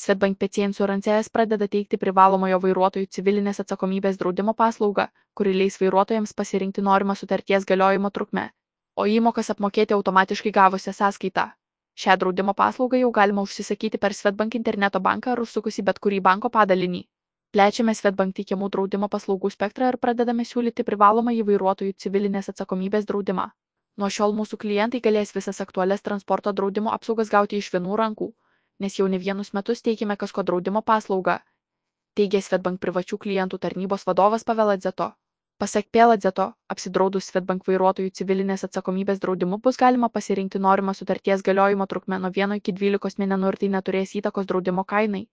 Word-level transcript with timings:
Svetbank 0.00 0.38
PC 0.38 0.62
Insurances 0.64 1.28
pradeda 1.28 1.66
teikti 1.68 1.98
privalomojo 2.00 2.58
vairuotojų 2.62 3.08
civilinės 3.16 3.58
atsakomybės 3.60 4.16
draudimo 4.22 4.54
paslaugą, 4.56 5.04
kuri 5.36 5.52
leis 5.52 5.76
vairuotojams 5.82 6.32
pasirinkti 6.38 6.84
norimą 6.86 7.16
sutarties 7.20 7.66
galiojimo 7.68 8.08
trukmę, 8.08 8.46
o 8.96 9.04
įmokas 9.04 9.52
apmokėti 9.54 9.92
automatiškai 9.98 10.54
gavusią 10.56 10.94
sąskaitą. 10.96 11.44
Šią 12.00 12.16
draudimo 12.22 12.56
paslaugą 12.62 13.02
jau 13.02 13.12
galima 13.20 13.44
užsisakyti 13.44 14.00
per 14.00 14.16
Svetbank 14.16 14.56
interneto 14.62 15.04
banką 15.10 15.34
ar 15.34 15.44
užsukus 15.44 15.82
į 15.82 15.86
bet 15.90 16.00
kurį 16.00 16.24
banko 16.30 16.48
padalinį. 16.56 17.04
Plečiame 17.52 17.92
Svetbank 17.92 18.38
teikiamų 18.40 18.72
draudimo 18.72 19.12
paslaugų 19.12 19.52
spektrą 19.52 19.92
ir 19.92 20.00
pradedame 20.00 20.48
siūlyti 20.48 20.86
privalomą 20.92 21.36
į 21.42 21.44
vairuotojų 21.52 21.98
civilinės 22.00 22.48
atsakomybės 22.54 23.04
draudimą. 23.04 23.50
Nuo 24.00 24.08
šiol 24.08 24.32
mūsų 24.32 24.56
klientai 24.64 25.04
galės 25.04 25.36
visas 25.36 25.60
aktualias 25.60 26.00
transporto 26.00 26.56
draudimo 26.56 26.96
apsaugas 26.96 27.28
gauti 27.28 27.60
iš 27.60 27.74
vienų 27.74 28.00
rankų, 28.00 28.32
nes 28.80 28.98
jau 28.98 29.08
ne 29.08 29.18
vienus 29.18 29.52
metus 29.56 29.82
teikime 29.86 30.16
kasko 30.16 30.42
draudimo 30.42 30.82
paslaugą, 30.82 31.38
teigė 32.18 32.40
Svetbank 32.42 32.80
privačių 32.80 33.18
klientų 33.24 33.58
tarnybos 33.64 34.06
vadovas 34.08 34.44
Paveladzeto. 34.44 35.12
Pasak 35.60 35.90
Peladzeto, 35.92 36.46
apsidraudus 36.72 37.26
Svetbank 37.28 37.66
vairuotojų 37.68 38.10
civilinės 38.16 38.64
atsakomybės 38.64 39.18
draudimu 39.20 39.58
bus 39.60 39.76
galima 39.76 40.08
pasirinkti 40.08 40.58
norimą 40.58 40.94
sutarties 40.96 41.42
galiojimo 41.44 41.86
trukmę 41.86 42.18
nuo 42.18 42.30
1 42.32 42.56
iki 42.56 42.72
12 42.78 43.20
mėnesių 43.20 43.50
ir 43.52 43.58
tai 43.60 43.68
neturės 43.74 44.14
įtakos 44.20 44.48
draudimo 44.48 44.86
kainai, 44.94 45.26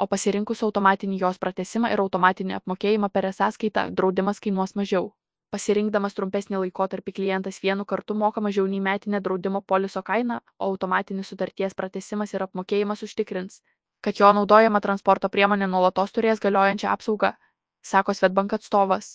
o 0.00 0.06
pasirinkus 0.06 0.64
automatinį 0.64 1.20
jos 1.20 1.36
pratesimą 1.42 1.92
ir 1.92 2.00
automatinį 2.00 2.56
apmokėjimą 2.62 3.12
per 3.12 3.28
sąskaitą 3.40 3.90
draudimas 4.00 4.40
kainuos 4.40 4.74
mažiau. 4.80 5.12
Pasirinkdamas 5.54 6.16
trumpesnį 6.18 6.58
laikotarpį 6.64 7.12
klientas 7.14 7.60
vienu 7.62 7.84
kartu 7.90 8.14
moka 8.18 8.42
mažiau 8.42 8.64
nei 8.66 8.80
metinę 8.82 9.20
draudimo 9.22 9.60
poliso 9.72 10.00
kainą, 10.02 10.40
o 10.58 10.70
automatinis 10.72 11.30
sutarties 11.30 11.76
pratesimas 11.78 12.34
ir 12.34 12.42
apmokėjimas 12.46 13.04
užtikrins, 13.06 13.60
kad 14.02 14.18
jo 14.18 14.32
naudojama 14.34 14.80
transporto 14.82 15.30
priemonė 15.36 15.68
nuolatos 15.70 16.16
turės 16.16 16.42
galiojančią 16.42 16.90
apsaugą, 16.96 17.30
sako 17.92 18.16
Svetbank 18.18 18.56
atstovas. 18.58 19.12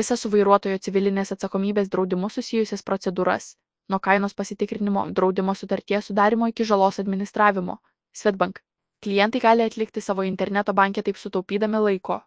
Visas 0.00 0.24
su 0.24 0.32
vairuotojo 0.32 0.80
civilinės 0.80 1.36
atsakomybės 1.36 1.92
draudimu 1.92 2.32
susijusias 2.32 2.80
procedūras, 2.88 3.52
nuo 3.92 4.00
kainos 4.00 4.32
pasitikrinimo, 4.34 5.10
draudimo 5.12 5.52
sutarties 5.54 6.08
sudarimo 6.08 6.48
iki 6.48 6.64
žalos 6.64 7.04
administravimo, 7.04 7.82
Svetbank. 8.16 8.64
Klientai 9.04 9.44
gali 9.44 9.68
atlikti 9.68 10.00
savo 10.00 10.24
interneto 10.24 10.72
bankę 10.72 11.04
taip 11.04 11.20
sutaupydami 11.20 11.84
laiko. 11.84 12.22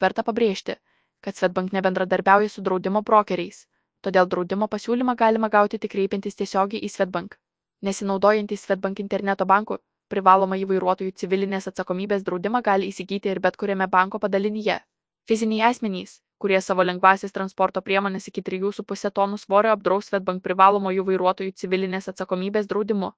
Verta 0.00 0.24
pabrėžti, 0.24 0.80
kad 1.20 1.36
Svetbank 1.36 1.72
nebendradarbiauja 1.72 2.48
su 2.48 2.62
draudimo 2.62 3.02
brokeriais, 3.02 3.66
todėl 4.04 4.28
draudimo 4.28 4.68
pasiūlymą 4.68 5.16
galima 5.16 5.48
gauti 5.48 5.78
tik 5.78 5.92
kreipiantis 5.92 6.38
tiesiogiai 6.40 6.80
į 6.84 6.88
Svetbank. 6.88 7.36
Nesinaudojantys 7.82 8.64
Svetbank 8.66 9.00
interneto 9.00 9.46
banku, 9.46 9.78
privaloma 10.08 10.56
į 10.60 10.66
vairuotojų 10.72 11.12
civilinės 11.22 11.68
atsakomybės 11.70 12.24
draudimą 12.26 12.62
gali 12.62 12.88
įsigyti 12.92 13.30
ir 13.30 13.40
bet 13.40 13.56
kuriame 13.56 13.86
banko 13.88 14.18
padalinyje. 14.18 14.80
Fiziniai 15.28 15.68
asmenys, 15.70 16.18
kurie 16.38 16.60
savo 16.64 16.82
lengvasis 16.82 17.32
transporto 17.36 17.82
priemonės 17.84 18.28
iki 18.28 18.42
3,5 18.42 19.12
tonų 19.16 19.38
svorio 19.38 19.74
apdraus 19.76 20.08
Svetbank 20.10 20.42
privalomojų 20.42 21.06
vairuotojų 21.12 21.54
civilinės 21.62 22.08
atsakomybės 22.12 22.68
draudimu, 22.70 23.12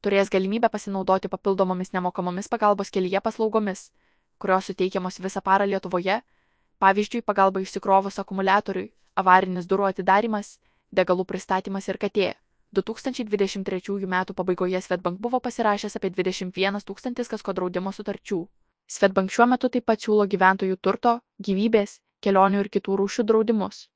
turės 0.00 0.30
galimybę 0.30 0.70
pasinaudoti 0.70 1.28
papildomomis 1.28 1.92
nemokamomis 1.92 2.48
pagalbos 2.48 2.90
kelyje 2.94 3.20
paslaugomis, 3.20 3.90
kurios 4.38 4.70
suteikiamos 4.70 5.18
visą 5.18 5.42
parą 5.42 5.66
Lietuvoje 5.66 6.22
pavyzdžiui 6.84 7.26
pagalba 7.30 7.62
išsikrovus 7.64 8.18
akumuliatoriui 8.22 8.92
avarinis 9.22 9.66
durų 9.70 9.88
atidarymas 9.92 10.56
degalų 11.00 11.26
pristatymas 11.32 11.88
ir 11.88 11.98
katė 12.04 12.28
2023 12.72 14.04
m. 14.04 14.24
pabaigoje 14.34 14.80
Svetbank 14.80 15.18
buvo 15.18 15.40
pasirašęs 15.40 15.96
apie 15.96 16.10
21 16.10 16.84
tūkstantis 16.84 17.30
kasko 17.32 17.52
draudimo 17.56 17.92
sutarčių. 17.92 18.42
Svetbank 18.88 19.32
šiuo 19.32 19.46
metu 19.48 19.70
taip 19.72 19.86
pat 19.88 20.04
siūlo 20.04 20.26
gyventojų 20.28 20.76
turto, 20.76 21.20
gyvybės, 21.40 22.00
kelionių 22.20 22.60
ir 22.64 22.68
kitų 22.68 22.98
rūšių 23.00 23.24
draudimus. 23.24 23.88